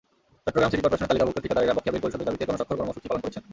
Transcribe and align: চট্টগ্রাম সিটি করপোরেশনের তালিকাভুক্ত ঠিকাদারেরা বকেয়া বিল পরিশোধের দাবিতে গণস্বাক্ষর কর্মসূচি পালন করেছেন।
চট্টগ্রাম 0.45 0.69
সিটি 0.71 0.83
করপোরেশনের 0.83 1.09
তালিকাভুক্ত 1.11 1.37
ঠিকাদারেরা 1.43 1.75
বকেয়া 1.75 1.93
বিল 1.93 2.03
পরিশোধের 2.03 2.27
দাবিতে 2.27 2.47
গণস্বাক্ষর 2.47 2.77
কর্মসূচি 2.79 3.07
পালন 3.09 3.21
করেছেন। 3.23 3.43